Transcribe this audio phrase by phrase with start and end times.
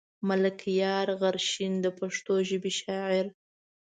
[0.27, 3.25] ملکيار غرشين د پښتو ژبې شاعر.